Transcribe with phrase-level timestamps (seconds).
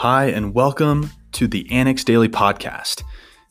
[0.00, 3.02] Hi, and welcome to the Annex Daily Podcast.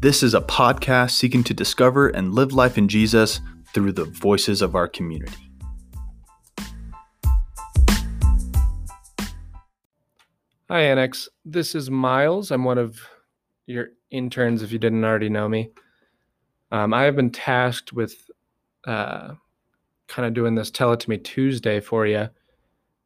[0.00, 3.40] This is a podcast seeking to discover and live life in Jesus
[3.72, 5.52] through the voices of our community.
[10.68, 11.28] Hi, Annex.
[11.44, 12.50] This is Miles.
[12.50, 12.98] I'm one of
[13.66, 15.70] your interns, if you didn't already know me.
[16.72, 18.16] Um, I have been tasked with
[18.84, 19.34] uh,
[20.08, 22.30] kind of doing this Tell It To Me Tuesday for you.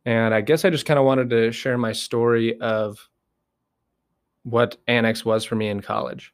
[0.07, 3.07] And I guess I just kind of wanted to share my story of
[4.47, 6.33] what Annex was for me in college.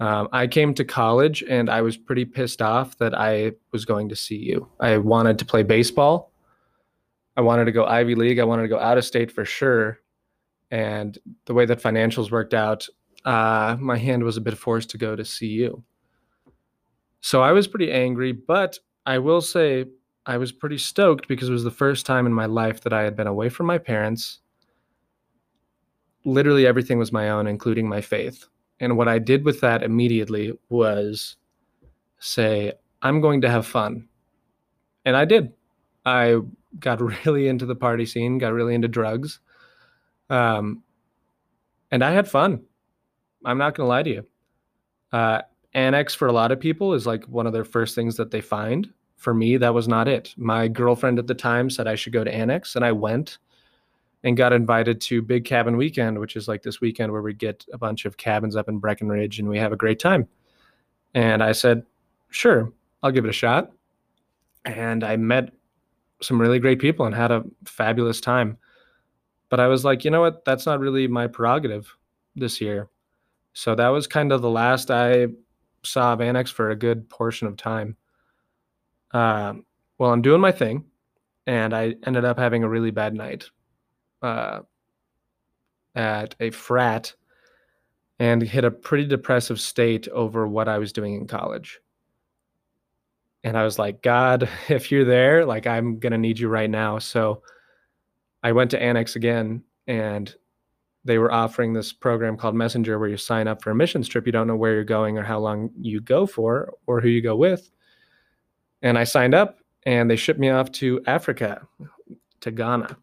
[0.00, 4.08] Um, I came to college and I was pretty pissed off that I was going
[4.08, 4.66] to CU.
[4.80, 6.32] I wanted to play baseball.
[7.36, 8.40] I wanted to go Ivy League.
[8.40, 10.00] I wanted to go out of state for sure.
[10.72, 12.88] And the way that financials worked out,
[13.24, 15.82] uh, my hand was a bit forced to go to CU.
[17.20, 19.84] So I was pretty angry, but I will say
[20.26, 23.02] I was pretty stoked because it was the first time in my life that I
[23.02, 24.40] had been away from my parents.
[26.24, 28.46] Literally everything was my own, including my faith.
[28.80, 31.36] And what I did with that immediately was
[32.18, 34.08] say, I'm going to have fun.
[35.04, 35.52] And I did.
[36.04, 36.40] I
[36.78, 39.40] got really into the party scene, got really into drugs.
[40.28, 40.82] Um,
[41.90, 42.62] and I had fun.
[43.44, 44.26] I'm not going to lie to you.
[45.12, 45.42] Uh,
[45.74, 48.40] Annex for a lot of people is like one of their first things that they
[48.40, 48.88] find.
[49.16, 50.34] For me, that was not it.
[50.36, 53.38] My girlfriend at the time said I should go to Annex, and I went
[54.22, 57.64] and got invited to Big Cabin Weekend, which is like this weekend where we get
[57.72, 60.28] a bunch of cabins up in Breckenridge and we have a great time.
[61.14, 61.84] And I said,
[62.30, 63.72] sure, I'll give it a shot.
[64.64, 65.52] And I met
[66.20, 68.58] some really great people and had a fabulous time.
[69.48, 70.44] But I was like, you know what?
[70.44, 71.96] That's not really my prerogative
[72.36, 72.88] this year.
[73.54, 75.28] So that was kind of the last I
[75.82, 77.96] saw of Annex for a good portion of time.
[79.12, 79.64] Um,
[79.98, 80.84] well, I'm doing my thing,
[81.46, 83.50] and I ended up having a really bad night
[84.22, 84.60] uh,
[85.94, 87.14] at a frat
[88.18, 91.80] and hit a pretty depressive state over what I was doing in college.
[93.42, 96.70] And I was like, God, if you're there, like I'm going to need you right
[96.70, 96.98] now.
[96.98, 97.42] So
[98.42, 100.34] I went to Annex again and
[101.04, 104.26] they were offering this program called Messenger where you sign up for a missions trip.
[104.26, 107.22] You don't know where you're going or how long you go for or who you
[107.22, 107.70] go with.
[108.82, 111.66] And I signed up and they shipped me off to Africa,
[112.40, 112.96] to Ghana.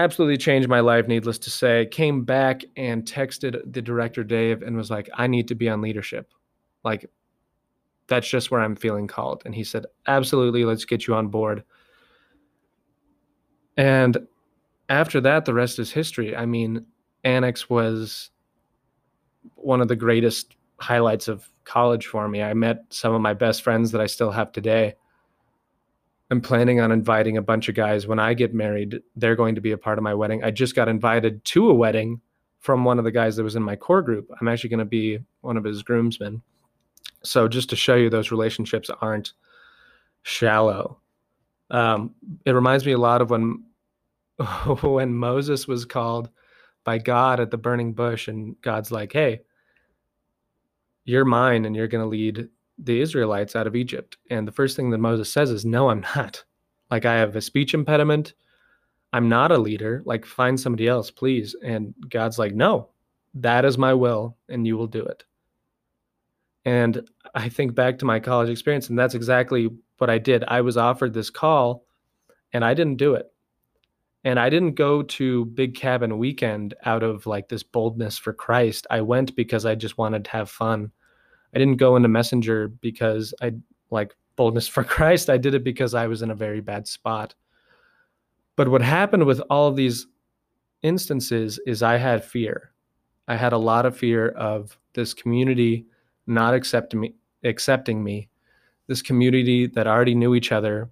[0.00, 1.84] Absolutely changed my life, needless to say.
[1.84, 5.82] Came back and texted the director, Dave, and was like, I need to be on
[5.82, 6.32] leadership.
[6.84, 7.10] Like,
[8.06, 9.42] that's just where I'm feeling called.
[9.44, 11.64] And he said, Absolutely, let's get you on board.
[13.76, 14.26] And
[14.88, 16.34] after that, the rest is history.
[16.34, 16.86] I mean,
[17.24, 18.30] Annex was
[19.54, 22.42] one of the greatest highlights of college for me.
[22.42, 24.94] I met some of my best friends that I still have today.
[26.30, 29.00] I'm planning on inviting a bunch of guys when I get married.
[29.16, 30.44] They're going to be a part of my wedding.
[30.44, 32.20] I just got invited to a wedding
[32.60, 34.30] from one of the guys that was in my core group.
[34.40, 36.42] I'm actually going to be one of his groomsmen.
[37.24, 39.32] So just to show you those relationships aren't
[40.22, 40.98] shallow.
[41.70, 42.14] Um,
[42.44, 43.64] it reminds me a lot of when
[44.82, 46.30] when Moses was called
[46.84, 49.42] by God at the burning bush, and God's like, hey,
[51.04, 52.48] you're mine and you're going to lead
[52.82, 54.16] the Israelites out of Egypt.
[54.30, 56.42] And the first thing that Moses says is, no, I'm not.
[56.90, 58.34] Like, I have a speech impediment.
[59.12, 60.02] I'm not a leader.
[60.04, 61.54] Like, find somebody else, please.
[61.62, 62.88] And God's like, no,
[63.34, 65.24] that is my will, and you will do it.
[66.64, 70.44] And I think back to my college experience, and that's exactly what I did.
[70.46, 71.86] I was offered this call,
[72.52, 73.32] and I didn't do it.
[74.24, 78.86] And I didn't go to Big Cabin Weekend out of like this boldness for Christ.
[78.90, 80.92] I went because I just wanted to have fun.
[81.54, 83.52] I didn't go into Messenger because I
[83.90, 85.30] like boldness for Christ.
[85.30, 87.34] I did it because I was in a very bad spot.
[88.56, 90.06] But what happened with all of these
[90.82, 92.72] instances is I had fear.
[93.28, 95.86] I had a lot of fear of this community
[96.26, 98.28] not accepting me, accepting me,
[98.86, 100.90] this community that already knew each other,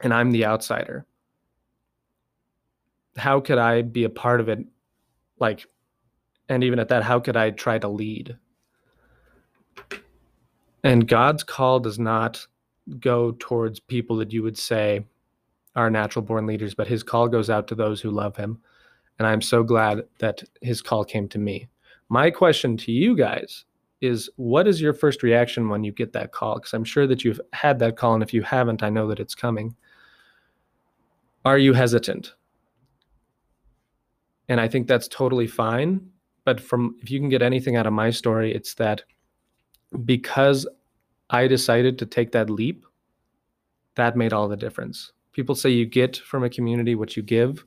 [0.00, 1.06] and I'm the outsider
[3.16, 4.58] how could I be a part of it?
[5.38, 5.66] Like,
[6.48, 8.36] and even at that, how could I try to lead?
[10.84, 12.46] And God's call does not
[13.00, 15.04] go towards people that you would say
[15.74, 18.58] are natural born leaders, but his call goes out to those who love him.
[19.18, 21.68] And I'm so glad that his call came to me.
[22.08, 23.64] My question to you guys
[24.00, 26.56] is what is your first reaction when you get that call?
[26.56, 28.14] Because I'm sure that you've had that call.
[28.14, 29.74] And if you haven't, I know that it's coming.
[31.44, 32.34] Are you hesitant?
[34.48, 36.00] and I think that's totally fine.
[36.44, 39.02] But from if you can get anything out of my story, it's that
[40.04, 40.66] because
[41.30, 42.84] I decided to take that leap,
[43.94, 45.12] that made all the difference.
[45.32, 47.64] People say you get from a community what you give,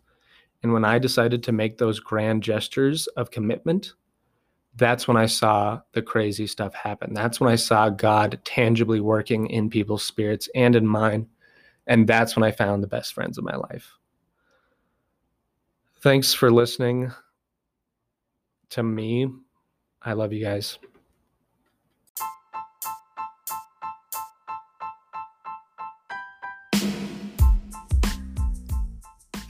[0.64, 3.94] And when I decided to make those grand gestures of commitment,
[4.76, 7.14] that's when I saw the crazy stuff happen.
[7.14, 11.28] That's when I saw God tangibly working in people's spirits and in mine.
[11.88, 13.94] And that's when I found the best friends of my life.
[16.02, 17.12] Thanks for listening
[18.70, 19.28] to me.
[20.02, 20.78] I love you guys.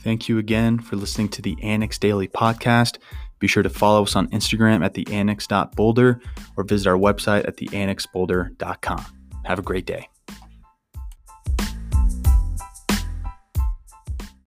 [0.02, 2.98] Thank you again for listening to the Annex Daily Podcast.
[3.38, 6.20] Be sure to follow us on Instagram at the annex.boulder
[6.56, 9.04] or visit our website at theannexboulder.com.
[9.44, 10.09] Have a great day.